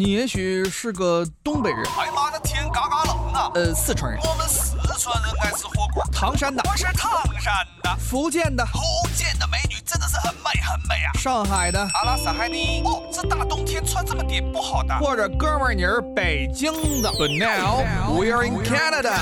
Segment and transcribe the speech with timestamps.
[0.00, 3.50] 你也许是个东北人，哎妈的天嘎嘎冷啊！
[3.54, 6.02] 呃，四川人，我们四川人爱吃火锅。
[6.10, 8.80] 唐山的，我是唐山的，福建的，福
[9.14, 11.12] 建的美女真的是很美很美啊！
[11.18, 12.80] 上海的，阿拉斯海尼。
[12.82, 14.98] 哦，这大冬天穿这么点不好的。
[15.00, 16.72] 或者哥们儿你是北京
[17.02, 17.10] 的。
[17.10, 17.84] But now
[18.18, 19.18] we're in Canada。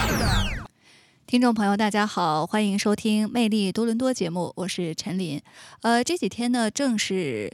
[1.26, 5.42] 听众朋友，大家好，欢迎收听《魅力多伦多》节目，我是陈琳。
[5.82, 7.52] 呃，这几天呢，正是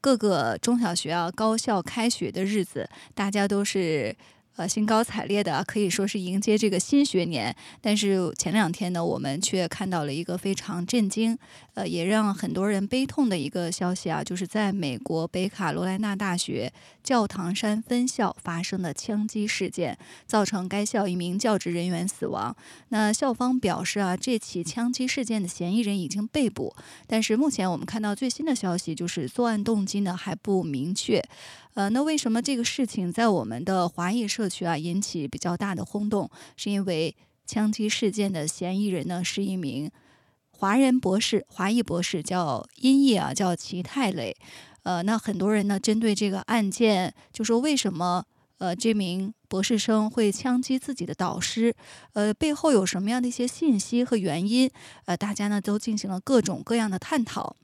[0.00, 4.16] 各个中小学啊高校开学的日子，大家都是。
[4.56, 11.38] 呃，兴高采烈的可以说是迎接这个新学年，但是前两天呢，我们却看到了一个非常震惊，
[11.86, 22.54] 也让很多人悲痛的一个消息啊，就是在美国北卡罗来纳大学教堂山分校发生的枪击事件，造成该校一名教职人员死亡。
[22.88, 26.74] 那校方表示啊，这起枪击事件的嫌疑人已经被捕，
[27.06, 31.22] 但是目前我们看到最新的消息就是作案动机呢还不明确。
[31.74, 36.28] 呃，那为什么这个事情在我们的华裔社区啊引起比较大的轰动？
[36.56, 37.14] 是因为
[37.46, 39.90] 枪击事件的嫌疑人呢是一名
[40.60, 44.36] 华人博士，华裔博士叫音译啊，叫齐泰磊。
[44.82, 48.22] 呃，那很多人呢针对这个案件，就说为什么
[48.58, 51.74] 呃这名博士生会枪击自己的导师？
[52.12, 54.70] 呃，背后有什么样的一些信息和原因？
[55.06, 57.56] 呃，大家呢都进行了各种各样的探讨。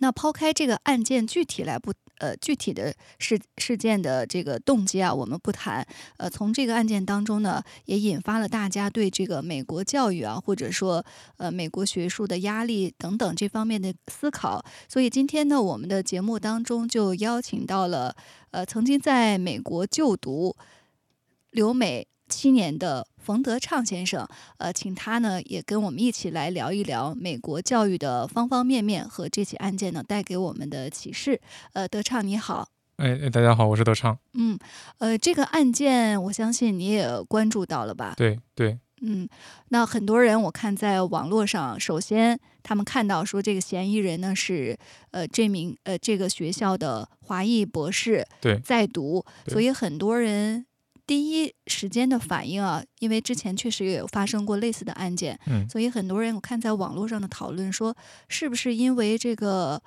[0.00, 1.92] 那抛开这个案件具体来不？
[2.22, 5.84] 呃，具体的事事件的这个动机啊，我们不谈。
[6.18, 11.04] 呃，从这个案件当中呢，也引发了大家对这个美国教育啊，或者说
[11.38, 14.64] 呃美国学术的压力等等这方面的思考。
[14.88, 18.14] 所以今天呢，我们的节目当中就邀请到了
[18.52, 20.54] 呃曾经在美国就读
[21.50, 22.06] 留美。
[22.32, 31.38] 七年的冯德畅先生，呃，请他呢也跟我们一起来聊一聊美国教育的方方面面和这起案件呢带给我们的启示。
[31.74, 32.66] 呃，德畅你好，
[32.96, 34.18] 哎，大家好，我是德畅。
[34.32, 34.58] 嗯，
[34.96, 38.14] 呃，这个案件我相信你也关注到了吧？
[38.16, 39.28] 对对，嗯，
[39.68, 44.76] 那很多人我看在网络上，首先他们看到说这个嫌疑人呢是
[45.10, 48.26] 呃这名呃这个学校的华裔博士
[48.64, 50.64] 在读，所以很多人。
[51.04, 57.94] 第一时间的反应啊，因为之前确实也有发生过类似的案件，嗯，所以很多人我看在网络上的讨论说，
[58.28, 59.82] 是不是因为这个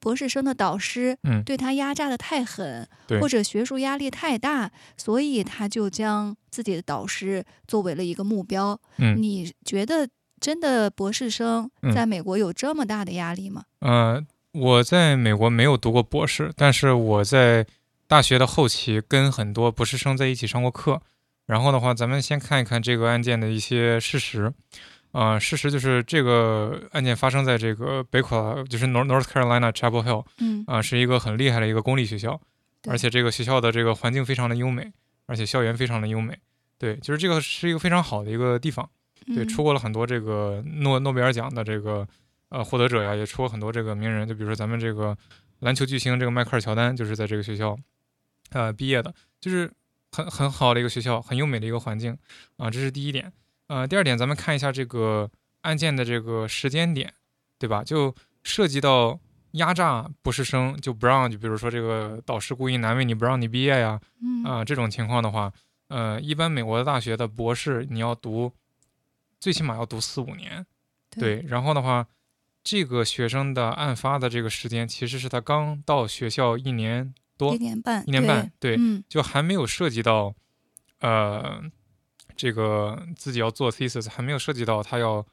[0.00, 2.88] 博士生的导师，嗯，对他压榨的太狠，
[3.20, 8.80] 或者学术压力太大，所以他就将自己的导师作为了一个目标。
[8.96, 10.08] 嗯，你觉得
[10.40, 13.64] 真的博士生在美国有这么大的压力吗？
[13.80, 17.66] 呃，我在美国没有读过博士，但是我在。
[18.12, 21.00] 大学的后期跟很多博士生在一起上过课，
[21.46, 24.52] 然后的话，咱们先看一看这个案件的一些事实。
[25.12, 32.38] 啊，事实就是这个案件发生在这个北卡，就是 North North Carolina Chapel Hill，嗯，啊，是一个很厉害的一个公立学校，
[32.86, 34.92] 而且这个学校的这个环境非常的优美，
[35.24, 36.38] 而且校园非常的优美，
[36.76, 38.86] 对，就是这个是一个非常好的一个地方，
[39.34, 42.06] 对，出过了很多这个诺诺贝尔奖的这个
[42.50, 45.16] 呃获得者呀，也出过很多这个名人，就比如说咱们这个
[45.60, 47.74] 篮球巨星这个迈克尔乔丹就是在这个学校。
[48.52, 49.70] 呃，毕业的就是
[50.12, 52.16] 很很好的一个学校，很优美的一个环境
[52.56, 53.32] 啊，这是第一点。
[53.68, 55.30] 呃，第二点，咱们看一下这个
[55.62, 57.14] 案件的这个时间点，
[57.58, 57.82] 对吧？
[57.82, 59.18] 就涉及到
[59.52, 63.98] 压榨博士生，就不让，就比如说这个导师故意难为你，不让你毕业呀，
[64.44, 65.50] 啊，这种情况的话，
[65.88, 68.52] 呃，一般美国的大学的博士你要读，
[69.40, 70.66] 最起码要读四五年，
[71.10, 71.42] 对。
[71.48, 72.06] 然后的话，
[72.62, 77.14] 这个学生的案发的这个时间，其实是他刚到学校一年。
[77.42, 80.32] 多一年半，一年半，对，嗯，就还没有涉及到，
[81.00, 81.60] 呃，
[82.36, 85.26] 这个自己要做 thesis，还没有涉及到他要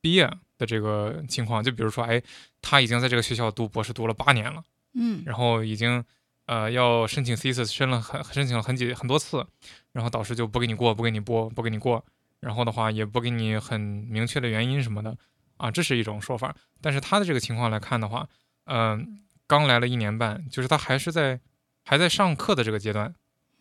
[0.00, 0.28] 毕业
[0.58, 1.62] 的这个情况。
[1.62, 2.20] 就比如说，哎，
[2.60, 4.64] 他已经在这个学校读博士读了八年了，
[4.94, 6.04] 嗯，然后已经
[6.46, 9.46] 呃要申请 thesis，申了很申请了很几很多次，
[9.92, 12.04] 然后导师就不给你过，不给你播，不给你过，
[12.40, 15.16] 然后的话也不给你很明确的原因什么的，
[15.58, 16.52] 啊，这是一种说法。
[16.80, 18.28] 但是他的这个情况来看的话，
[18.64, 19.20] 嗯。
[19.44, 21.38] 刚来了一年半，就是他还是在
[21.84, 23.14] 还在上课的这个阶段，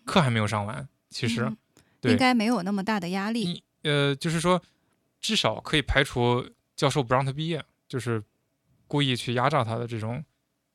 [0.06, 0.88] 课还没有上完。
[1.10, 1.52] 其实，
[2.04, 3.64] 应该没有那么大的压力。
[3.84, 4.62] 呃，就是说，
[5.20, 8.24] 至少可以排除教授不让他毕业，就是
[8.88, 10.24] 故意去压榨他的这种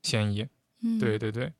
[0.02, 0.46] 嫌疑。
[0.82, 1.52] 嗯，对对对，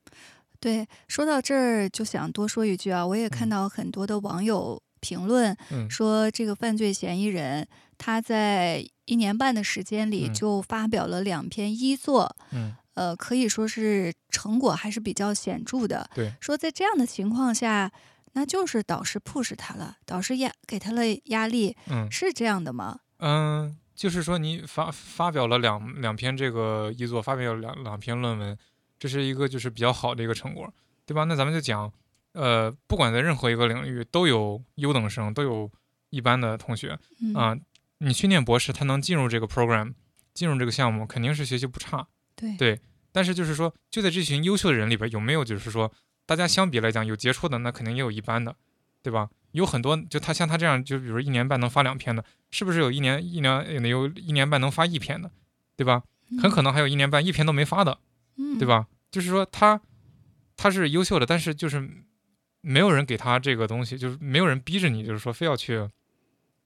[0.61, 0.87] 对。
[1.09, 5.57] 说到这儿，就想多说一句啊，我也看到很多的网友评论
[5.89, 7.67] 说，这个犯罪嫌疑人
[7.97, 12.37] 他在一年半的时间里就发表了两篇一作。
[12.51, 12.75] 嗯。
[12.97, 16.11] 呃，可以说是成果还是比较显著的。
[16.15, 17.93] 对，说在这样的情况下，
[18.33, 21.77] 那就是导师 push 他了，导师压给他了压力。
[21.89, 22.99] 嗯，是这样的吗？
[23.19, 28.59] 嗯，就是说你发发表了两两篇这个译作，发表了两两篇论文，
[28.99, 30.73] 这是一个就是比较好的一个成果。
[31.07, 31.23] 对吧？
[31.23, 31.93] 那咱们就讲，
[32.33, 35.71] 呃，不管在任何一个领域，都有优等生，都有
[36.11, 37.57] 一般的同学嗯啊、
[37.99, 39.95] 你去念博士，他能进入这个 program，
[40.35, 42.09] 进入这个项目，肯定是学习不差。
[42.37, 42.81] 对对
[43.11, 45.91] 但是就是说，就在这群优秀的人里边，有没有就是说，
[46.27, 48.55] 大家相比来讲有杰出的，那肯定也有一般的，
[49.03, 49.31] 对吧？
[49.53, 55.31] 有很多就他像他这样，就比如一年半能发两篇的，是不是有一年一年有一年半能发一篇的，
[55.77, 56.03] 对吧？
[56.43, 57.99] 很可能还有一年半一篇都没发的，
[58.37, 58.69] 嗯对？
[58.69, 58.87] 吧？
[59.11, 59.81] 就是说他
[60.57, 61.89] 他是优秀的，但是就是
[62.61, 65.89] 没有人给他这个东西，就是没有人逼着你，就是说非要去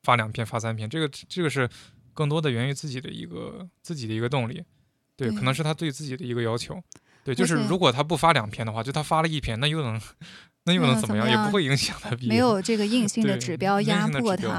[0.02, 1.68] 发两篇、发三篇，这个这个是
[2.12, 4.64] 更多的源于自己的一个自己的一个动力，
[5.28, 6.80] 对，可能是他对自己的一个要求，
[7.24, 10.00] 对，就是如果他不发两篇的话，就他发了一篇，那又能
[10.64, 11.26] 那又能怎么样？
[11.26, 11.42] 么样？
[11.42, 12.10] 也不会影响他？
[12.16, 14.50] 毕业，没有这个硬性的指标压过，对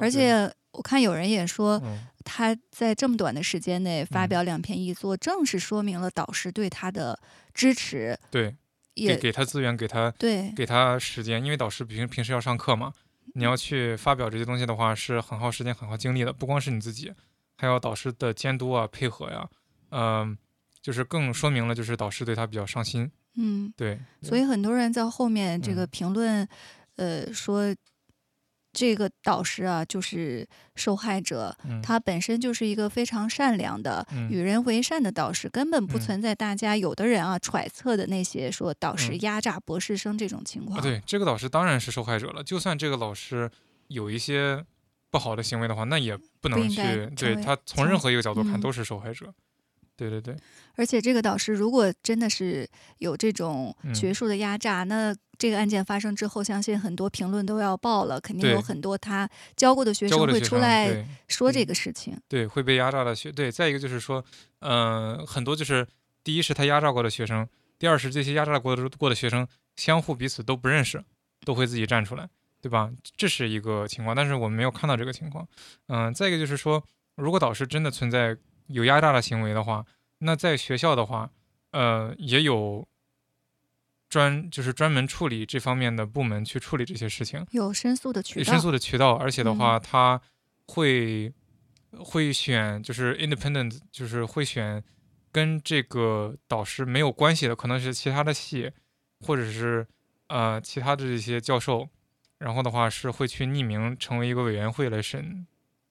[0.00, 4.28] 而且我看有人也说，嗯他在这么短的时间内发嗯。
[4.28, 7.18] 表两篇译作，正是说明了导师对他的
[7.54, 8.50] 支持，对，
[8.94, 12.92] 给也给他资源，给他对给他时间，因为导师平平时要上课嘛，
[13.34, 16.32] 你要去发表这些东西的话，是很耗时间、很耗精力的。
[16.32, 17.10] 不光是你自己，
[17.56, 19.48] 还有导师的监督啊、配合呀，
[19.90, 20.36] 嗯、
[20.80, 23.10] 就是更说明了就是导师对他比较上心。
[23.36, 26.48] 嗯，对，所以很多人在后面这个嗯评论，
[26.96, 27.74] 呃，说
[28.72, 40.78] 这个导师啊就是受害者，嗯，他本身就是一个非常善良的、嗯与人为善的导师，根本不嗯存在大家有的人啊揣测的那些说导师嗯压榨博士生这种情况。
[40.78, 42.42] 啊，对，这个导师当然是受害者了。
[42.42, 43.48] 就算这个老师
[43.86, 44.64] 有一些
[45.10, 46.82] 不好的行为的话，那也不能去
[47.16, 49.32] 对他从任何一个角度看嗯都是受害者。
[49.98, 50.36] 对对对，
[50.76, 52.66] 而且这个导师如果真的是
[52.98, 62.16] 有这种嗯学术的压榨，那这个案件发生之后，相信很多评论都要爆了，肯定有很多他教过的学生会出来说这个事情。
[62.28, 64.24] 对，会被压榨的学，对，再一个就是说，
[64.60, 65.84] 嗯、很多就是
[66.22, 71.04] 第一是他压榨过的学生，第二是这些压榨过的过的学生相互彼此都不认识，
[71.44, 72.28] 都会自己站出来，
[72.62, 72.88] 对吧？
[73.16, 75.46] 这是一个情况，但是我们没有看到这个情况。
[75.88, 76.80] 嗯、再一个就是说，
[77.16, 78.36] 如果导师真的存在
[78.68, 79.84] 有压榨的行为的话，
[80.18, 81.30] 那在学校的话，
[81.72, 82.86] 呃，也有
[84.08, 87.46] 专就是专门处理这方面的部门去处理这些事情。
[87.50, 90.20] 有申诉的渠道，申诉的渠道，而且的嗯话，他
[90.66, 91.32] 会
[91.92, 94.82] 会选就是 independent，就是会选
[95.30, 98.72] 跟这个导师没有关系的，可能是其他的系，
[99.20, 99.86] 或者是
[100.28, 101.88] 呃其他的这些教授，
[102.38, 105.46] 然后的话是会去匿名成为一个委员会来审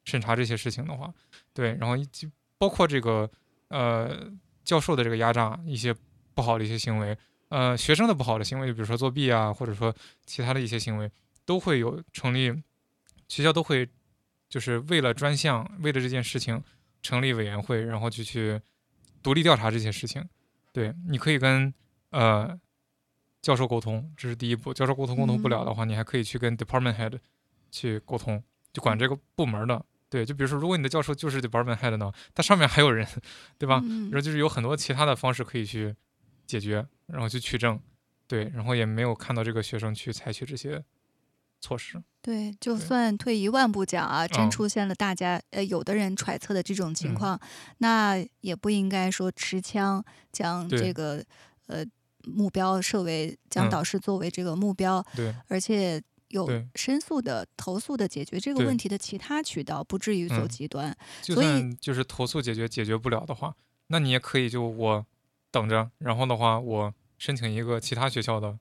[0.05, 1.13] 审查这些事情的话，
[1.53, 2.27] 对，然后一就
[2.57, 3.29] 包括这个
[3.69, 4.29] 呃
[4.63, 5.95] 教授的这个压榨一些
[6.33, 7.17] 不好的一些行为。
[7.49, 9.95] 呃，学生的不好的行为，就比如说作弊啊，或者说
[10.25, 11.09] 其他的一些行为，
[11.45, 12.51] 都会有成立，
[13.29, 13.87] 学校都会
[14.49, 16.61] 就是为了专项，为了这件事情
[17.01, 18.59] 成立委员会，然后就去
[19.23, 20.21] 独立调查这些事情。
[20.73, 21.73] 对，你可以跟
[22.09, 22.59] 呃
[23.41, 24.73] 教授沟通，这是第一步。
[24.73, 27.17] 教授沟通沟通不了的话，你还可以去跟 department head
[27.71, 28.43] 去沟通，
[28.73, 29.85] 就管这个部门的。
[30.09, 33.05] 对，就比如说，如果你的教授就是 department head 呢，他上面还有人，
[33.57, 33.81] 对吧？
[33.83, 34.03] 嗯。
[34.09, 35.95] 然后就是有很多其他的方式可以去
[36.45, 37.79] 解决，然后去取证，
[38.25, 40.81] 对，然后也没有看到这个学生去采取这些
[41.59, 42.01] 措施。
[42.21, 44.51] 对，就算退一万步讲啊，真嗯。
[44.51, 47.15] 出现了大家呃有的人揣测的这种情嗯。
[47.15, 47.39] 况，
[47.79, 51.23] 那也不应该说持枪将这个
[51.67, 51.85] 呃
[52.23, 53.69] 目标设为将嗯。
[53.69, 60.95] 导师作为这个目标，对，而且有申诉的、投诉的解决这个问题的其他渠道，不至于走嗯极端。
[61.21, 63.55] 就所以就是投诉解决解决不了的话，
[63.87, 65.05] 那你也可以就我
[65.51, 68.57] 等着，然后的话我申请一个其他学校的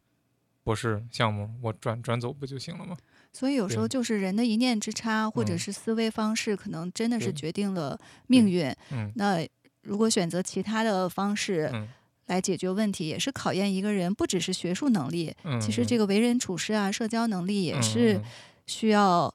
[0.63, 2.97] 博士项目，我转转走不就行了吗？
[3.33, 3.87] 所以有时候。
[3.87, 5.59] 就是人的一念之差，或者嗯。
[5.59, 8.75] 是思维方式，可能真的是决定了命运。
[8.91, 9.13] 嗯。
[9.15, 9.47] 那
[9.83, 11.89] 如果选择其他的方式嗯
[12.27, 18.23] 来解决问题，也是考验一个人，不只是学术能力，嗯，其实这个个为人处事啊、社交能力也嗯是嗯
[18.67, 19.33] 需要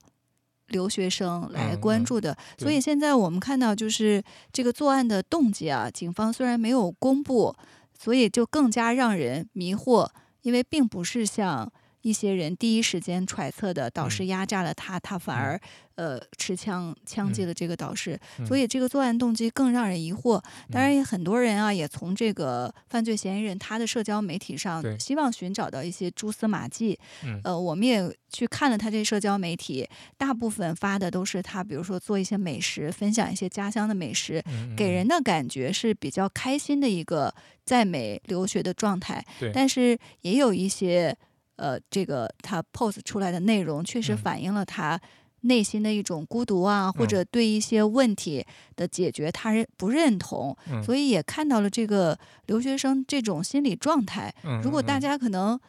[0.67, 2.37] 留学生来关注的。
[2.57, 7.55] 所以现在我们看到，就是这个作案的动机啊，警方虽然没有公布，
[7.97, 10.09] 所以就更加让人迷惑，
[10.41, 11.71] 因为并不是像。
[12.01, 14.27] 一些人第一时间揣测的导师嗯。
[14.27, 15.39] 压榨了他，他反嗯。
[15.39, 15.61] 而
[15.95, 17.47] 呃持枪枪击嗯。
[17.47, 18.45] 了这个导师，嗯。
[18.45, 20.41] 所以这个作案动机更让人疑惑。
[20.71, 26.97] 当然，嗯也很多人啊也从这个犯罪嫌疑人他的社交媒体上希望寻找到一些蛛丝马迹。
[27.23, 27.39] 嗯。
[27.43, 37.33] 呃，我们也去看了他这社交媒体，大部分发的都是他，比如说做一些美食，分享一些家乡的美食，嗯给人的感觉是比较开心的一个
[37.65, 39.23] 在美留学的状态。
[39.53, 41.15] 但是也有一些
[41.61, 44.17] 呃，这个他 post 出来的内容确实嗯。
[44.17, 44.99] 反映了他
[45.41, 47.07] 内心的一种孤独啊，或嗯。
[47.07, 48.43] 者对一些问题
[48.75, 50.81] 的解决他认不认同，嗯。
[50.83, 54.33] 所以也看到了这个留学生这种心理状态。
[54.43, 55.01] 嗯，如果大嗯。
[55.01, 55.59] 家可能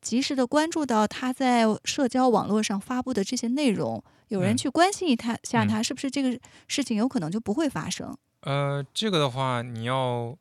[0.00, 4.56] 及时的关注到他在社交网络上发布的这些内容，有人嗯。
[4.56, 5.68] 去关心一他下嗯。
[5.68, 6.36] 他，是不是这个
[6.66, 8.16] 事情有可能就不会发生？
[8.40, 10.36] 呃，这个的话，你要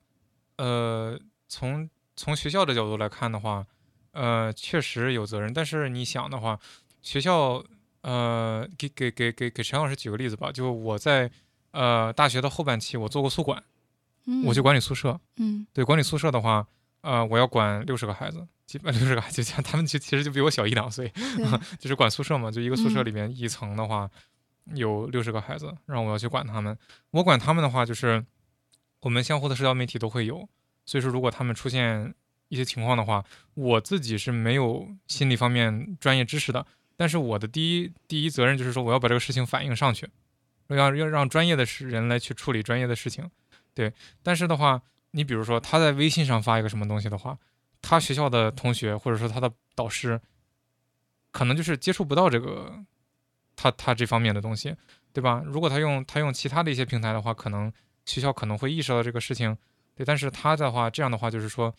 [0.57, 3.65] 呃从从学校的角度来看的话，
[4.15, 5.53] 呃，确实有责任。
[5.53, 6.57] 但是你想的话，
[7.01, 7.63] 学校
[8.01, 11.29] 呃，给给给给给陈老师举个例子吧，就我在
[11.71, 13.61] 呃大学的后半期，我做过宿管，
[14.25, 15.19] 嗯，我去管理宿舍。
[15.37, 16.65] 嗯对，管理宿舍的话，
[17.01, 21.11] 呃，我要管六十个孩子，基本六十个孩子，就像他们就其实就比我小一两岁，
[21.77, 24.09] 就是管宿舍嘛，就一个宿舍嗯里面一层的话
[24.73, 26.77] 有六十个孩子，然后我要去管他们。
[27.11, 28.25] 我管他们的话，就是
[29.01, 30.47] 我们相互的社交媒体都会有，
[30.85, 32.13] 所以说如果他们出现
[32.49, 33.23] 一些情况的话，
[33.53, 40.07] 我自己是没有心理方面专业知识的，但是我的第一第一责任就是说我要把这个事情反映上去，
[40.67, 43.29] 要要让专业的事人来去处理专业的事情，
[43.73, 43.91] 对。
[44.23, 47.37] 但是的话，你比如说他在微信上发一个什么东西的话，
[47.81, 50.19] 他学校的同学或者说他的导师，
[51.31, 52.83] 可能就是接触不到这个
[53.55, 54.75] 他他这方面的东西，
[55.13, 55.43] 对吧？
[55.45, 57.71] 如果他用他用其他的一些平台的话，可能
[58.05, 59.57] 学校可能会意识到这个事情，
[59.95, 60.05] 对。
[60.05, 61.73] 但是他的话，这样的话就是说，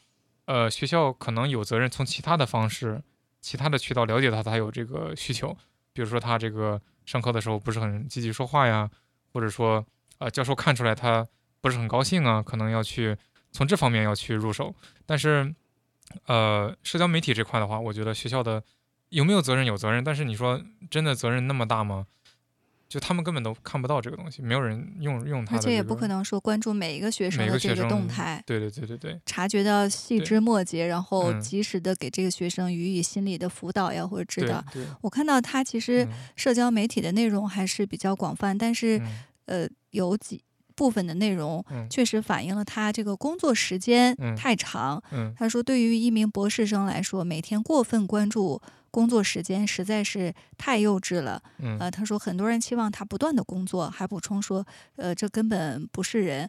[0.46, 3.02] 呃，学校可能有责任从其他的方式、
[3.40, 5.56] 其他的渠道了解到他有这个需求，
[5.92, 8.90] 比如说他这个上课的时候不是很积极说话呀，
[9.32, 9.84] 或者说
[10.18, 11.26] 呃教授看出来他
[11.60, 13.16] 不是很高兴啊，可能要去
[13.52, 14.74] 从这方面要去入手。
[15.04, 15.54] 但是
[16.26, 18.62] 呃，社交媒体这块的话，我觉得学校的
[19.08, 22.06] 有没有责任有责任，但是你说真的责任那么大吗？
[22.88, 34.64] 就他们根本都看不到这个东西，没有人用用它的、这个，而且也不可能说关注每一个学生的这个动态，对对对对对，察觉到细枝末节，然后嗯及时的给这个学生予以心理的辅导呀，或者指导。
[35.00, 39.06] 我看到他其实嗯社交媒体的内容还是比较广泛，但是嗯
[39.46, 40.42] 呃，有几
[40.76, 45.02] 部分的内容嗯确实反映了他这个工作时间嗯太长。
[45.10, 48.60] 嗯他说，对于一名博士生来说，每天过分关注
[48.96, 51.42] 工作时间实在是太幼稚了。
[51.58, 51.76] 嗯。
[51.78, 56.48] 呃，他说很多人期望他不断的工作，还补充说，呃，这根本不是人。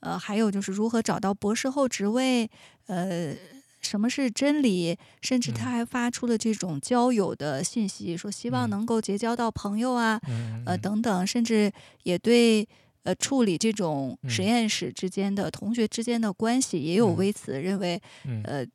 [0.00, 2.50] 呃，还有就是如何找到博士后职位，
[2.88, 3.32] 呃，
[3.80, 5.72] 什么是真理，甚至他嗯。
[5.72, 8.70] 还发出了这种交友的信息，说希望嗯。
[8.70, 10.80] 能够结交到朋友啊，嗯呃嗯。
[10.80, 11.70] 等等，甚至
[12.02, 12.68] 也对
[13.04, 14.44] 呃处理这种实嗯。
[14.44, 17.16] 验室之间的、同学之间的关系也有嗯。
[17.16, 18.42] 微词，认为嗯。
[18.44, 18.66] 呃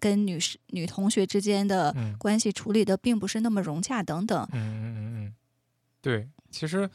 [0.00, 4.48] 跟女士女同学之间的嗯关系处理的并不是那么融洽等等。
[4.52, 5.34] 嗯嗯嗯嗯，
[6.00, 6.88] 对，其实，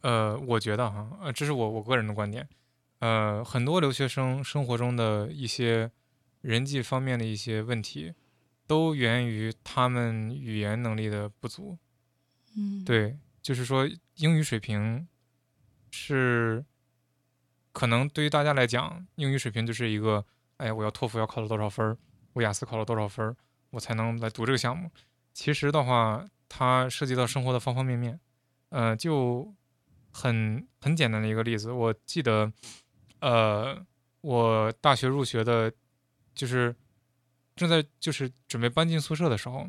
[0.00, 2.48] 呃，我觉得哈，呃，这是我我个人的观点，
[3.00, 5.90] 呃，很多留学生生活中的一些
[6.40, 8.14] 人际方面的一些问题，
[8.66, 11.76] 都源于他们语言能力的不足。
[12.56, 15.06] 嗯，，对，就是说英语水平
[15.90, 16.64] 是，
[17.72, 20.24] 可能对于大家来讲，英语水平就是一个，
[20.56, 21.96] 哎，我要托福要考到多少分儿，
[22.38, 23.34] 我雅思考了多少分，
[23.70, 24.88] 我才能来读这个项目。
[25.34, 28.18] 其实的话，它涉及到生活的方方面面，
[28.68, 29.52] 呃，就
[30.12, 32.52] 很很简单的一个例子，我记得，
[33.18, 33.84] 呃，
[34.20, 35.72] 我大学入学的，
[36.32, 36.72] 就是
[37.56, 39.68] 正在就是准备搬进宿舍的时候，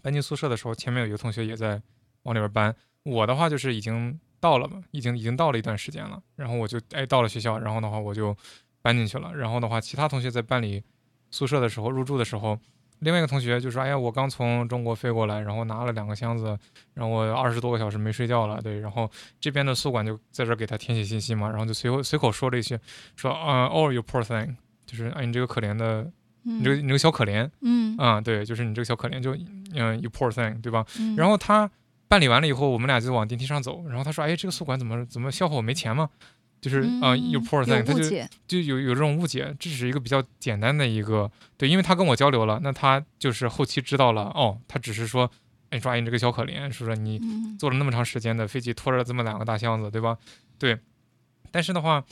[0.00, 1.82] 搬进宿舍的时候，前面有一个同学也在
[2.22, 2.74] 往里边搬。
[3.02, 8.36] 我的话就是已经到了嘛，已经已经到了一段时间了，然后我就哎到了学校，然后的话我就
[8.80, 9.34] 搬进去了。
[9.34, 10.84] 然后的话，其他同学在搬里
[11.30, 12.58] 宿舍的时候，入住的时候，
[13.00, 16.58] 另外一个同学就说：“哎呀，我刚从中国飞过来，然后拿了两个箱子，
[16.92, 19.10] 然后我二十多个小时没睡觉了。”对，然后
[19.40, 22.78] 这边的宿管就在这儿给他填写信息嘛，然后就随口随口说了一句，
[23.16, 26.10] 说：“啊、o h you poor thing，就是哎你这个可怜的，
[26.42, 29.34] 你这个嗯你这个小可怜。”嗯啊、对，就是你这个小可怜，就
[29.74, 30.84] 嗯、you poor thing，对吧？
[30.98, 31.70] 嗯，然后他
[32.06, 36.10] 办理完了以后，我们俩就往电梯上走，然后他说：“哎，这个宿管怎么怎么笑话我没钱吗？”
[36.60, 45.30] 就是啊、嗯 u poor 有 thing，他就，就有有这种误解，这只是一个比较简单的一个对，因为他跟我交流了，那他就是后期知道了，哦，他只是说，
[45.70, 50.18] 哎，说哎你这个小可怜，说说你嗯坐了那么长时间的飞机，拖着这么两个大箱子，对吧？
[50.58, 50.78] 对，
[51.50, 52.04] 但是的话，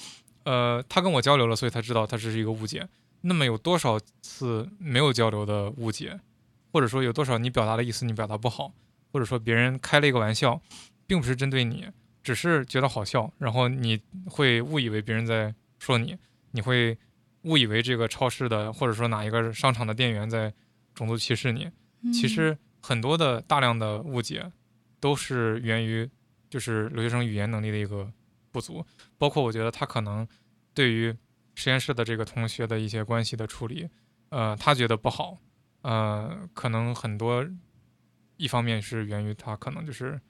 [0.45, 2.89] 呃，他跟我交流了，所以他知道他这是一个误解。
[3.21, 6.19] 那么有多少次没有交流的误解，
[6.73, 8.73] 或者说有多少你表达的意思你表达不好，
[9.13, 10.61] 或者说别人开了一个玩笑，
[11.07, 11.85] 并不是针对你，
[12.29, 16.15] 只是觉得好笑，然后你会误以为别人在说你，
[16.51, 16.95] 你会
[17.45, 20.53] 误以为这个超市的或者说哪一个商场的店员在
[20.95, 21.71] 种族歧视你。
[22.13, 24.53] 其嗯实很多的大量的误解
[25.01, 26.07] 都是源于
[26.51, 28.13] 就是留学生语言能力的一个
[28.53, 28.85] 不足，
[29.17, 30.29] 包括我觉得他可能
[30.75, 31.17] 对于
[31.55, 33.89] 实验室的这个同学的一些关系的处理，
[34.29, 35.39] 呃，他觉得不好，
[35.81, 37.43] 呃，可能很多
[38.37, 40.21] 一方面是源于他可能就是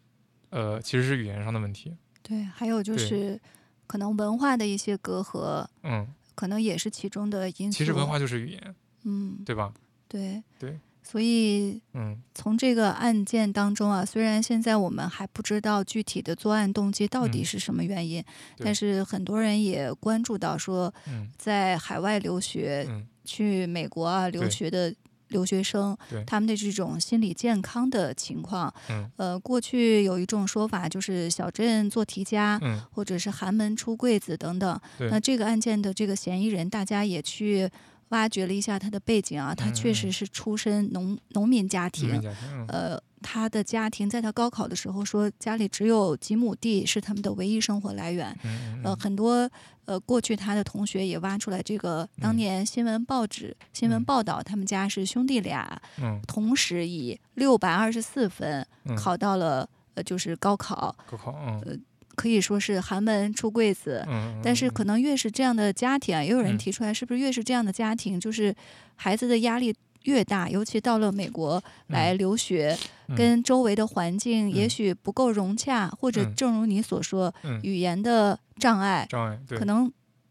[0.51, 1.97] 呃，其实是语言上的问题。
[2.23, 3.41] 对，还有就是
[3.87, 7.79] 可能文化的一些隔阂，嗯，可能也是其中的因素。
[7.79, 8.75] 其实文化就是语言，
[9.05, 9.73] 嗯，对吧？
[10.09, 12.21] 对对，所以嗯。
[12.35, 17.45] 从这个案件当中啊，虽然现在我们还不知道具体的作案动机到底嗯。
[17.45, 18.23] 是什么原因，
[18.57, 18.65] 对。
[18.65, 21.29] 但是很多人也关注到说，嗯。
[21.37, 24.95] 在海外留学、嗯，去美国啊留学的
[25.29, 29.11] 留学生，他们的这种心理健康的情况，嗯。
[29.17, 34.81] 呃，过去有一种说法就是小镇做题家，嗯，或者是寒门出贵子等等。
[35.11, 37.71] 那这个案件的这个嫌疑人，大家也去
[38.11, 42.67] 挖掘了一下他的背景啊，他确实是出身农农民家庭，家庭，嗯。
[42.69, 48.37] 呃，他的家庭在他高考的时候说家里只有几亩地是他们的唯一生活来源。
[48.85, 49.51] 呃，很多
[49.85, 52.37] 呃过去他的同学也挖出来这个当嗯。
[52.37, 54.05] 年新闻报纸、新闻嗯。
[54.05, 56.21] 报道，他们家是兄弟俩嗯。
[56.27, 61.33] 同时以六百二十四分嗯，考到了呃就是高考，高考，
[61.67, 61.83] 嗯
[62.19, 64.05] 可以说是寒门出贵子。
[64.09, 66.59] 嗯，但是可能越是这样的家庭啊，也有人嗯。
[66.59, 68.53] 提出来，是不是越是这样的家庭，就是
[68.97, 69.73] 孩子的压力
[70.03, 73.15] 越大，尤其到了美国来留学，嗯。
[73.17, 74.71] 跟周围的环境也嗯。
[74.71, 76.35] 许不够融洽，或者嗯。
[76.35, 77.61] 正如你所说，嗯。
[77.63, 79.57] 语言的障碍，障碍，对。
[79.57, 79.91] 可，能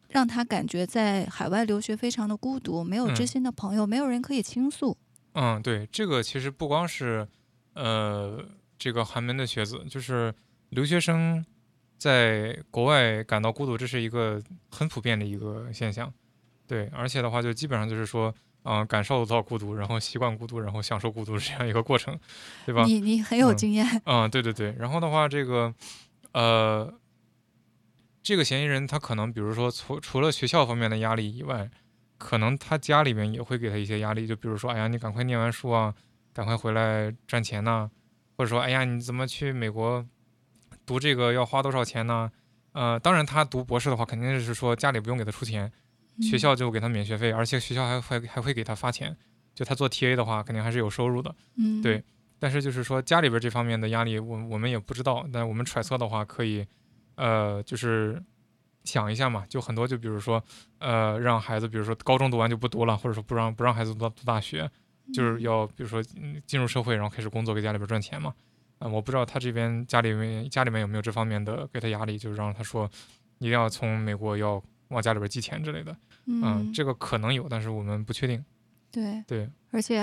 [0.10, 3.27] 让他感觉在海外留学非常的孤独，没有知嗯。
[3.27, 4.98] 心的朋友，没有人可以倾诉。
[5.34, 7.27] 嗯，对，这个其实不光是
[7.74, 8.44] 呃
[8.77, 10.34] 这个寒门的学子，就是
[10.70, 11.46] 留学生
[11.98, 16.13] 在国外感到孤独，这是一个很普遍的一个现象。
[16.68, 22.20] 对，而且的话，就基本上就是说，嗯、感受到孤独，然后习惯孤独，然后享受孤独这样一个过程，
[22.66, 22.84] 对吧？
[22.86, 24.75] 你你很有嗯经验，嗯，对对对。
[24.77, 25.74] 然后的话，这个
[26.34, 26.94] 呃，
[28.22, 31.70] 这个嫌疑人他可能，比如说除除了学校方面的压力以外，
[32.18, 35.96] 可能他家里面也会给他一些压力，就比如说，哎呀，你赶快念完书啊，
[36.34, 37.89] 赶快回来赚钱呐、
[38.36, 40.06] 或者说，哎呀，你怎么去美国
[40.88, 42.32] 读这个要花多少钱呢？
[42.72, 45.72] 呃，当然，他读博士的话，肯定是说家里不用给他出钱，
[46.22, 49.15] 学嗯校就给他免学费，而且学校还会还会给他发钱。
[49.53, 51.36] 就他做 TA 的话，肯定还是有收入的。
[51.58, 52.03] 嗯，对
[52.39, 55.27] 但是就是说家里边这方面的压力，我我们也不知道。
[55.33, 56.66] 但我们揣测的话，可以，
[57.16, 58.24] 呃，就是
[58.83, 60.44] 想一下嘛，就很多，就比如说，
[60.77, 64.70] 呃，让孩子，比如说高中读完就不读了，或者说不让不让孩子读到读大学，
[65.12, 68.31] 就是要比如说嗯进入社会，然后开始工作，给家里边赚钱嘛。
[68.79, 72.90] 啊、我不知道他这边家里面家里面有没有这方面的给他压力，就是让他说
[73.40, 75.96] 一定要从美国要往家里边寄钱之类的。
[76.25, 78.44] 嗯，嗯，这个可能有，但是我们不确定。
[78.92, 79.98] 对，对，而且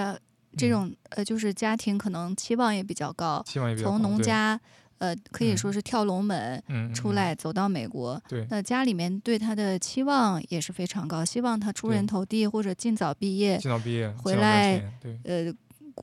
[0.56, 4.60] 这嗯种呃，就是家庭可能期望也比较高，期望也比较从高从农家
[4.98, 6.62] 呃，可以嗯说是跳龙门
[6.94, 8.20] 出来，走到美国。
[8.28, 15.18] 对那家里面对他的期望也是非常高，希望他出人头地或者尽早毕业，尽早毕业，回来对。
[15.24, 15.52] 呃，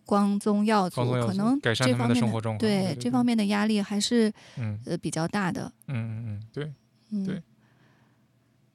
[0.06, 5.72] 光宗耀祖可能改善他们的这方面生活状况对这方面的压力还是嗯呃比较大的。
[5.88, 6.74] 嗯嗯嗯，对，
[7.12, 7.42] 嗯，对。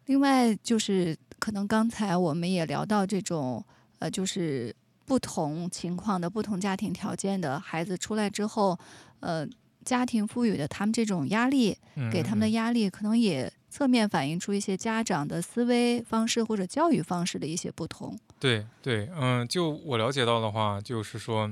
[0.07, 3.64] 另外就是可能刚才我们也聊到这种
[3.98, 4.74] 呃，就是
[5.05, 8.79] 不同情况的不同家庭条件的孩子出来之后，
[9.20, 9.46] 呃，
[9.85, 18.18] 家庭赋予的他们这种压力，嗯给他们的嗯压力，可能也侧面反映出一些家长的思维方式或者教育方式的一些不同。
[18.38, 21.51] 对对，嗯，就我了解到的话，就是说，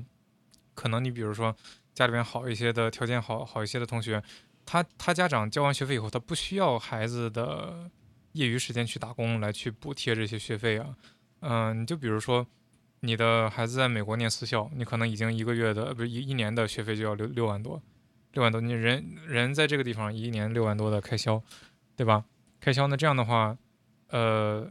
[0.74, 1.54] 可能你比如说
[1.94, 4.22] 家里边好一些的条件好好一些的同学，
[4.66, 7.90] 他他家长交完学费以后，他不需要孩子的
[8.32, 10.94] 业余时间去打工来去补贴这些学费啊。
[11.40, 12.46] 嗯，你就比如说
[13.00, 17.82] 你的孩子在美国念私校，你可能已经一个月的不是一一年的学费就要六六万多，
[18.32, 21.42] 六万多，你人人在这个地方一年六万多的开销，
[21.96, 22.24] 对吧？
[22.60, 23.56] 开销那这样的话，
[24.08, 24.70] 呃，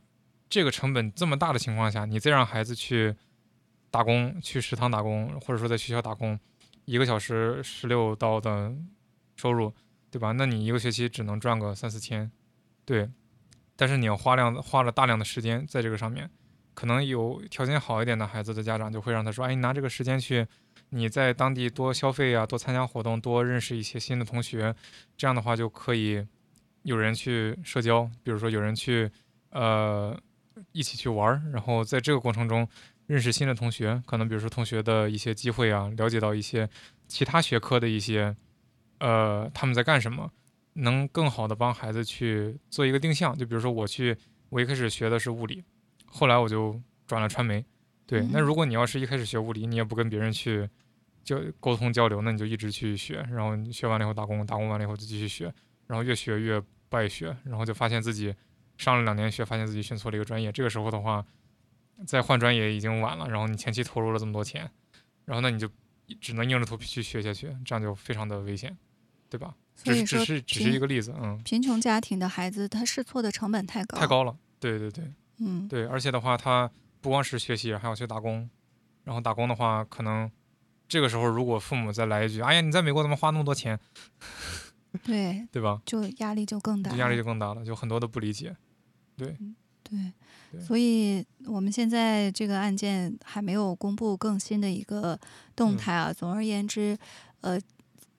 [0.53, 3.15] 这个成本这么大的情况下，你再让孩子去
[3.89, 6.39] 打工，去食堂打工，或者说在学校打工，
[6.85, 8.71] 一个小时十六刀的
[9.35, 9.73] 收入，
[10.11, 10.31] 对吧？
[10.33, 12.31] 那你一个学期只能赚个三四千，
[12.85, 13.09] 对。
[13.75, 16.29] 但是你要花量花了大量的时间在这个上面，
[16.75, 20.45] 可能有条件好一点的孩子的家长就会让他说：“哎，你拿这个时间去，
[20.89, 24.75] 你在当地多消费啊，多参加活动，多认识一些新的同学，
[25.17, 26.23] 这样的话就可以
[26.83, 29.09] 有人去社交，比如说有人去
[29.49, 30.15] 呃
[30.71, 32.67] 一起去玩儿，然后在这个过程中
[33.07, 36.69] 认识新的同学，可能比如说同学的一些机会啊，了解到一些
[37.07, 38.35] 其他学科的一些
[38.99, 40.31] 呃他们在干什么，
[40.73, 43.37] 能更好的帮孩子去做一个定向。
[43.37, 44.17] 就比如说我去，
[44.49, 45.63] 我一开始学的是物理，
[46.05, 47.63] 后来我就转了传媒。
[48.05, 50.69] 对，那嗯如果你要是一开始学物理，你也不跟别人去
[51.23, 55.53] 交沟通交流，那你就一直去学，然后你学完了以后打工，打工完了以后就继续学，
[55.87, 58.33] 然后越学越不爱学，然后就发现自己
[58.77, 60.51] 上了两年学，发现自己选错了一个专业。
[60.51, 61.25] 这个时候的话，
[62.05, 64.69] 再换专业已经晚了，然后你前期投入了这么多钱，
[65.25, 65.69] 然后那你就
[66.19, 68.77] 只能硬着头皮去学下去，这样就非常的危险。
[69.29, 69.55] 对吧？
[69.83, 76.69] 只是只是只是一个例子，嗯，贫穷家庭的孩子，他试错的成本太高，太，高了，对对对嗯，对，而且的话，他
[77.01, 78.47] 不光是学习，还要去打工，
[79.05, 80.31] 然后打工的话，可能
[80.87, 83.79] 这个时候如果父母再来一句，哎呀，你在美国怎么花那么多钱，
[85.03, 85.81] 对，对吧？
[85.85, 88.55] 就压力就更大了，压力就更大了，就很多的不理解，
[89.17, 89.35] 对。
[89.83, 90.13] 对。
[90.61, 95.19] 所以我们现在这个案件还没有公布更新的一个
[95.55, 96.13] 动嗯态啊。
[96.13, 96.97] 总而言之，
[97.41, 97.59] 呃，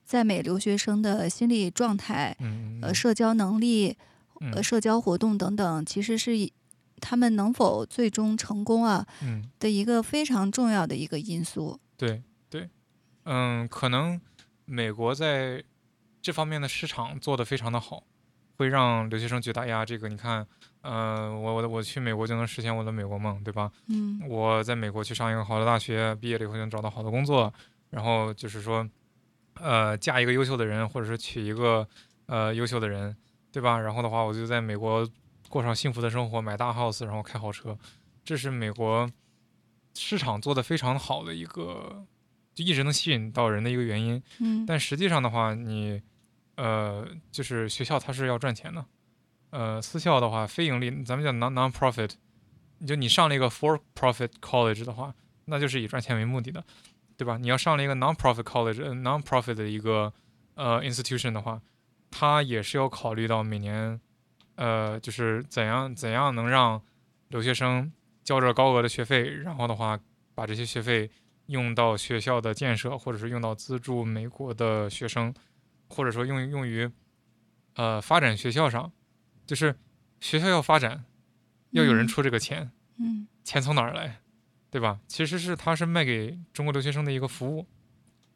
[0.05, 3.97] 在美留学生的心理状态、嗯，社交能力、
[4.41, 4.51] 嗯。
[4.53, 6.53] 呃，社交活动等等，其实是以
[7.01, 11.79] 他们能否最终成功啊嗯，的一个非常重要的一个因素。
[11.97, 12.69] 对对，
[13.25, 14.21] 嗯，可能
[14.65, 15.63] 美国在
[16.25, 18.03] 这方面的市场做得非常的好，
[18.57, 20.47] 会让留学生觉得，哎呀，这个你看，
[20.81, 23.71] 呃，我我我去美国就能实现我的美国梦，对吧？
[23.89, 27.53] 嗯我在美国去上一个好的大学，毕业了以后就能找到好的工作，
[27.91, 28.89] 然后就是说，
[29.57, 31.87] 呃，嫁一个优秀的人，或者是娶一个
[32.25, 33.15] 呃优秀的人，
[33.53, 33.79] 对吧？
[33.79, 35.07] 然后的话，我就在美国
[35.51, 37.77] 过上幸福的生活，买大 house，然后开豪车，
[38.25, 39.11] 这是美国
[39.93, 42.07] 市场做得非常好的一个，
[42.55, 44.23] 就一直能吸引到人的一个原因。
[44.41, 46.01] 嗯但实际上的话，你
[46.57, 48.85] 呃，就是学校它是要赚钱的，
[49.51, 52.11] 呃，私校的话，非盈利，咱们叫 non non profit，
[52.87, 55.15] 就你上了一个 for profit college 的话，
[55.47, 56.65] 那就是以赚钱为目的的，
[57.17, 57.37] 对吧？
[57.39, 60.13] 你要上了一个 non profit college，non-profit 的一个
[60.55, 61.61] 呃 institution 的话，
[62.11, 64.01] 它也是要考虑到每年，
[64.57, 66.81] 呃，就是怎样怎样能让
[67.29, 69.99] 留学生交着高额的学费，然后的话
[70.35, 71.11] 把这些学费
[71.47, 75.35] 用到学校的建设，或者是用到资助美国的学生，
[75.95, 76.91] 或者说用用于
[77.75, 78.91] 呃发展学校上，
[79.47, 79.79] 就是
[80.21, 81.05] 学校要发展，
[81.71, 82.09] 要有人嗯。
[82.09, 83.29] 出这个钱，嗯。
[83.45, 84.21] 钱从哪儿来，
[84.71, 84.99] 对吧？
[85.07, 87.67] 其实是他是卖给中国留学生的一个服务，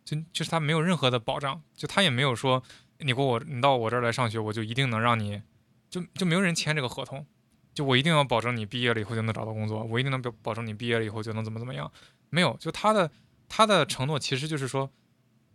[0.05, 2.63] 就就是他没有任何的保障，就他也没有说
[2.99, 5.43] 你给我你到我这儿来上学，我就一定能让你，
[5.91, 7.27] 就就没有人签这个合同，
[7.75, 11.91] 就我一定要保证你毕业了以后就能找到工作，我一定能保保证你毕业了以后就能怎么怎么样，
[12.31, 13.11] 没有，就他的
[13.49, 14.91] 他的承诺其实就是说，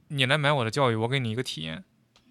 [0.07, 1.83] 你来买我的教育，我给你一个体验，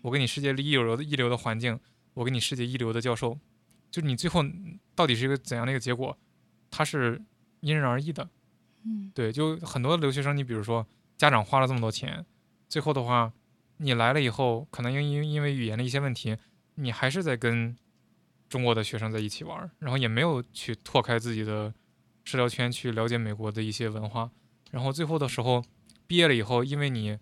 [0.02, 1.80] 我给你世界一流的一流的环境，
[2.14, 3.38] 我给你世界一流的教授，
[3.90, 4.44] 就你最后
[4.94, 6.16] 到底是一个怎样的一个结果，
[6.70, 7.22] 它是
[7.60, 8.28] 因人而异的。
[8.84, 10.86] 嗯对，就很多留学生，你比如说
[11.16, 12.26] 家长花了这么多钱，
[12.68, 13.32] 最后的话，
[13.76, 16.36] 你来了以后，可能因因因为语言的一些问题，
[16.74, 17.76] 你还是在跟
[18.48, 21.72] 中国的学生在一起玩儿，然后也没有去拓开自己的
[22.24, 24.32] 社交圈，去了解美国的一些文化，
[24.72, 25.64] 然后最后的时候
[26.08, 27.18] 毕业了以后，因为你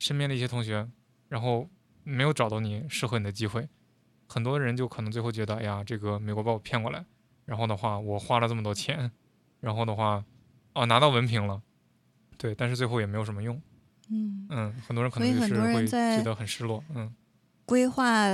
[0.00, 0.88] 身边的一些同学，
[1.28, 1.70] 然后
[2.06, 3.68] 没有找到你适合你的机会，
[4.28, 7.04] 很多人就可能最后觉得，哎呀，这个美国把我骗过来，
[7.44, 9.10] 然后的话，我花了这么多钱，
[9.60, 10.24] 然后的话，
[10.74, 11.60] 哦，拿到文凭了，
[12.38, 13.60] 对，但是最后也没有什么用，
[14.08, 17.12] 嗯，嗯，很多人可所以很多人能就是会在觉得很失落，嗯。
[17.64, 18.28] 规划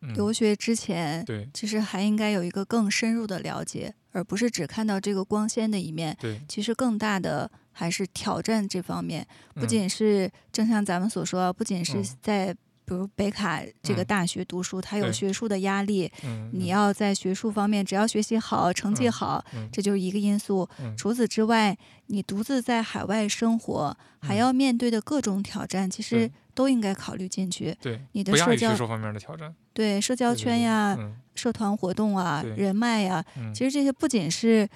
[0.00, 1.48] 嗯，留学之前，对。
[1.54, 6.14] 其实还应该有一个更深入的了解，而不是只看到这个光鲜的一面。
[6.20, 12.56] 对，其实更大的还是挑战这方面，不嗯仅是正像咱们所说，不仅是嗯在
[12.88, 14.06] 比如北卡这个嗯。
[14.06, 16.10] 大学读书，它有学术的压力，
[16.52, 19.68] 你要在学术方面只要学习好，成绩嗯好，嗯。
[19.70, 20.66] 这就是一个因素。
[20.80, 20.96] 嗯。
[20.96, 24.38] 除此之外，你独自在海外生活，还嗯。
[24.38, 27.76] 要面对的各种挑战，其实都应该考虑进去。
[27.82, 31.14] 对，你的社交学术方面的挑战，对社交圈呀、嗯。
[31.34, 34.68] 社团活动啊、人脉呀，嗯，其实这些不仅是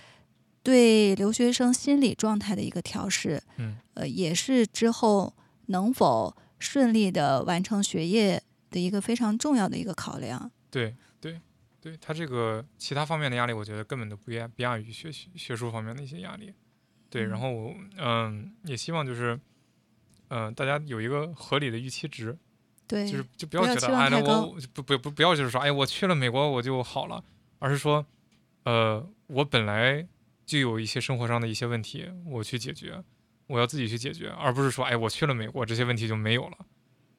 [0.63, 3.79] 对留学生心理状态的一个调试，嗯。
[3.95, 5.35] 呃，也是之后
[5.67, 10.51] 能否顺利的完成学业的一个非常重要的一个考量。
[10.71, 11.41] 对对
[11.81, 16.55] 对，他这个其他方面的压力，我觉得根本都不亚不亚于学习学术方面的一些压力。
[17.11, 19.39] 对，然嗯后我嗯也希望就是，
[20.29, 22.39] 嗯、大家有一个合理的预期值，
[22.87, 27.23] 对，就是就不要觉得哎，那我不不不不要就是说哎，我去了美国我就好了，
[27.59, 28.07] 而是说，
[28.65, 30.07] 呃，我本来
[30.47, 33.03] 就有一些生活上的一些问题，我去解决，
[33.53, 36.57] 我要自己去解决，而不是说哎，我去了美国这些问题就没有了，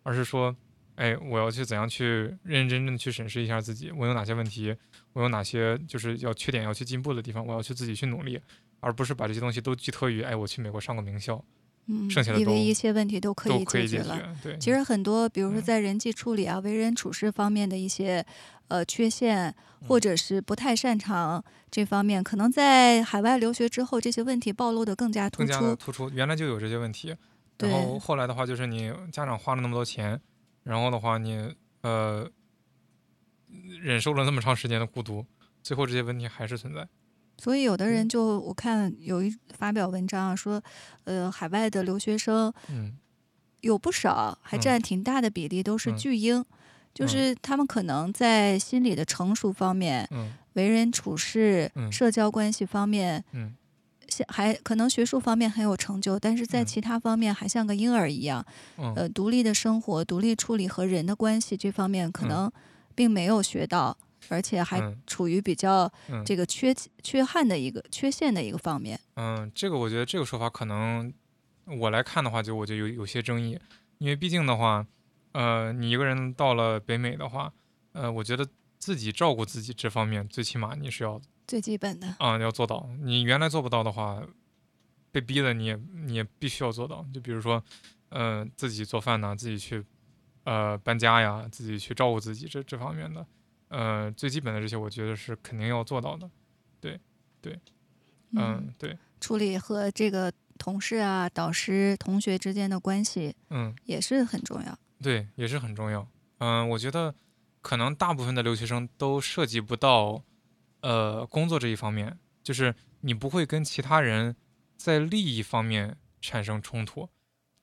[0.01, 0.55] 而是说，
[0.95, 2.05] 哎，我要去怎样去
[2.41, 4.75] 认认真真的去审视一下自己，我有哪些问题，
[5.13, 8.41] 我有哪些就是要缺点要去进步的地方，我要去自己去努力，
[8.79, 11.43] 而不是把这些东西都寄托于哎，我去美国上个名校
[11.87, 14.17] 嗯，剩下的都以为一些问题都可以解决了。
[14.17, 18.25] 决，对，其实很多，比如说嗯在人际处理啊、为人处事方面的一些
[18.69, 19.53] 呃缺陷，
[19.87, 25.85] 或嗯者是不太擅长这方面，可能在海外留学之后，这些问题暴露的更加突更加的出。
[25.85, 27.15] 突出，原来就有这些问题。
[27.57, 30.19] 对然后后来的话，就是你家长花了那么多钱，
[30.63, 32.27] 然后的话你呃
[33.81, 35.25] 忍受了那么长时间的孤独，
[35.61, 36.87] 最后这些问题还是存在。
[37.37, 38.09] 所以有的人嗯。
[38.09, 40.61] 就我看有一发表文章啊，说，
[41.05, 42.93] 呃，海外的留学生嗯。
[43.61, 45.97] 有不少，还嗯占挺大的比例，都是嗯。
[45.97, 46.43] 巨婴，
[46.93, 47.07] 就嗯。
[47.07, 50.33] 是他们可能在心理的成熟方面、嗯。
[50.53, 51.91] 为人处事、嗯。
[51.91, 53.55] 社交关系方面，嗯。
[54.27, 56.65] 还可能学术方面很有成就，但是在嗯。
[56.65, 58.45] 其他方面还像个婴儿一样，
[58.77, 58.93] 嗯。
[58.95, 62.27] 呃，独立的生活、独立处理和人的关系这方面可嗯。
[62.27, 62.51] 能
[62.93, 63.97] 并没有学到，
[64.33, 68.99] 而且还嗯处于比较嗯这个缺缺憾的一个缺陷的一个方面。
[69.15, 71.13] 嗯，这个我觉得这个说法可能
[71.65, 73.59] 我来看的话，就我就有有些争议，
[73.99, 74.85] 因为毕竟的话，
[75.33, 77.53] 呃，你一个人到了北美的话，
[77.93, 78.47] 呃，我觉得
[78.79, 82.89] 自己照顾自己这方面，最起码你是要最基本的，啊、要做到。
[83.01, 84.21] 你原来做不到的话，
[85.11, 87.05] 被逼的你也你也必须要做到。
[87.13, 87.63] 就比如说，
[88.09, 89.83] 呃，自己做饭呐，自己去
[90.43, 93.25] 呃搬家呀，自己去照顾自己这这方面的，
[93.73, 96.29] 呃，最基本的这些，我觉得是肯定要做到的。
[96.79, 96.99] 对，
[97.41, 97.59] 对
[98.35, 103.75] 嗯，对，处理和这个同事啊、导师、同学之间的关系嗯。
[103.85, 104.77] 也是很重要。
[105.01, 106.07] 对，也是很重要。
[106.37, 107.15] 嗯，我觉得
[107.61, 110.23] 可能大部分的留学生都涉及不到，
[110.81, 114.35] 呃，工作这一方面，就是你不会跟其他人
[114.77, 117.09] 在利益方面产生冲突，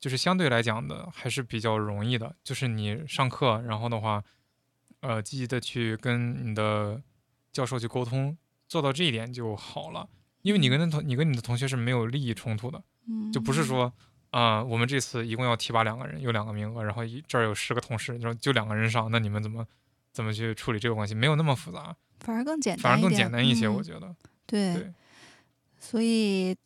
[0.01, 2.35] 就是相对来讲的还是比较容易的。
[2.43, 4.25] 就是你上课，然后的话，
[5.01, 7.03] 呃，积极的去跟你的
[7.53, 8.37] 教授去沟通，
[8.69, 10.09] 做到这一点就好了。
[10.43, 13.93] 因为你跟同你跟你的同学是没有利益冲突的，嗯，就不是说
[14.31, 19.67] 啊、我们这次一共要提拔两个人，有两个名额，然后一这儿有十个同事，然后就两个人上，那你们怎么
[20.13, 21.15] 怎么去处理这个关系？
[21.15, 24.15] 没有那么复杂，反而更简单，反而更简单一些，嗯我觉得。
[24.47, 24.95] 对，对
[25.81, 26.57] 所以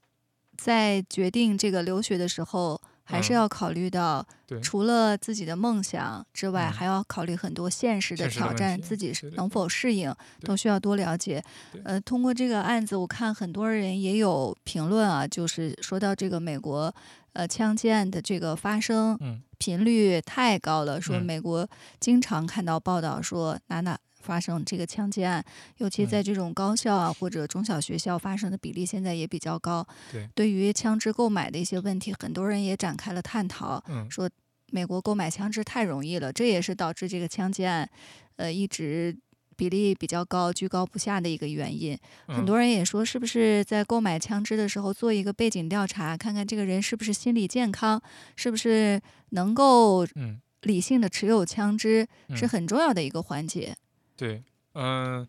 [0.56, 3.34] 在决定这个留学的时候，还是嗯。
[3.34, 4.26] 要考虑到，
[4.62, 6.72] 除了自己的梦想之外，嗯。
[6.72, 11.42] 还要考虑很多现实的挑战，自己能否适应，都需要多了解。
[11.84, 16.92] 呃，通过这个案子，我看很多人也有评论啊，就是说到这个美国
[17.34, 19.42] 呃枪击案的这个发生嗯。
[19.58, 21.22] 频率太高了，说嗯。
[21.22, 21.68] 美国
[22.00, 25.44] 经常看到报道说哪哪发生这个枪击案，
[25.76, 29.86] 尤其嗯在这种高校啊或者中小学校发生的比例现在也比较高。
[30.10, 34.28] 对，对于枪支购买的一些问题，很多人也展开了探讨，嗯说
[34.72, 37.88] 美国购买枪支太容易了，这也是导致这个枪击案
[38.36, 39.16] 呃一直。
[39.56, 48.02] 比例比较高、居高不下的一个原因，很嗯多人也说，是不是在购买枪支的时候做一个背景调查，看看这个人是不是心理健康，
[48.34, 53.76] 是不是能够嗯，理性的持有枪支，是嗯很重要的一个环节。
[54.16, 54.42] 对，
[54.74, 55.26] 嗯、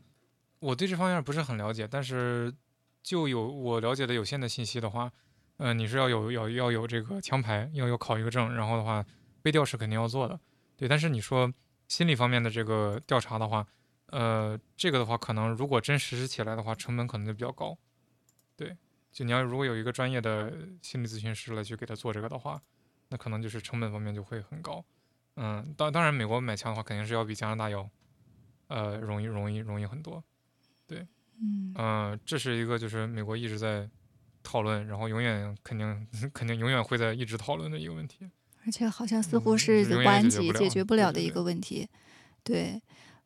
[0.60, 2.54] 我对这方面不是很了解，但是
[3.02, 5.12] 就有我了解的有限的信息的话，
[5.58, 9.06] 嗯、你是要有要要有这个枪牌，要有考一个证，然后的话
[9.42, 10.40] 背调是肯定要做的，
[10.78, 10.88] 对。
[10.88, 11.52] 但是你说
[11.88, 13.66] 心理方面的这个调查的话，
[14.08, 17.78] 呃，这个的话可能如果真实施起来的话，成本可能就比较高，
[18.56, 18.76] 对。
[19.12, 22.62] 就你要如果有一个专业的心理咨询师来去给他做这个的话，
[23.08, 24.84] 那可能就是成本方面就会很高。
[25.38, 27.90] 嗯，当当然，美国买枪的话肯定是要比加拿大要，
[28.68, 30.24] 呃，容易容易容易很多。
[31.38, 33.90] 嗯嗯、这是一个就是美国一直在
[34.42, 38.20] 讨论，然后永远肯定 肯定永远会在一直讨论的一个问题。
[38.66, 41.90] 而且好像似乎嗯是顽解决不了疾解决不对对对了的一个问题。
[42.42, 42.82] 对，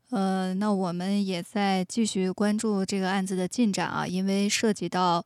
[0.09, 5.23] 呃，那我们也在继续关注这个案子的进展啊，因为涉及到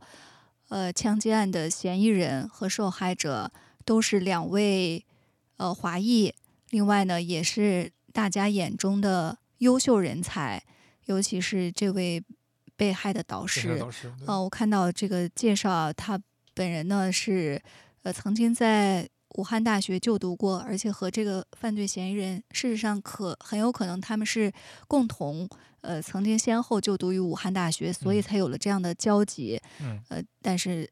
[0.68, 3.50] 呃枪击案的嫌疑人和受害者
[3.86, 5.06] 都是两位
[5.56, 6.34] 呃华裔，
[6.72, 10.62] 另外呢也是大家眼中的优秀人才，
[11.06, 12.22] 尤其是这位
[12.76, 13.80] 被害的导师。
[13.80, 16.20] 导师，对呃，我看到这个介绍，他
[16.54, 17.62] 本人呢是
[18.04, 24.52] 呃曾经在武汉大学就读过，而且和这个犯罪嫌疑人事实上可很有可能他们是
[24.88, 25.50] 共同
[25.82, 29.60] 呃曾经先后就读于武汉大学，所以嗯才有了这样的交集。
[29.82, 30.88] 嗯呃，但是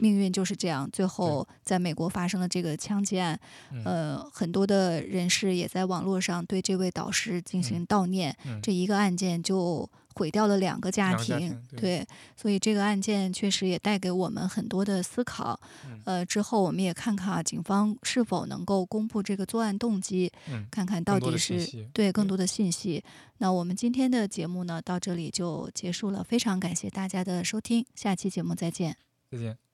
[0.00, 3.38] 命运就是这样，最后在美国发生了这个枪击案，
[3.70, 8.36] 嗯呃，很多的人士也在网络上对这位导师进行悼念。
[8.46, 15.58] 嗯这一个案件就毁掉了两个家庭，对对，所以这个案件确实也带给我们很多的思考。
[15.86, 23.02] 嗯呃，之后我们也看看啊，警方是否能够公布这个作案动机，嗯，看看到底是对更多的信息。
[23.38, 28.96] 那我们今天的节目呢，到这里就结束了，非常感谢大家的收听，下期节目再见。
[29.30, 29.69] 再见。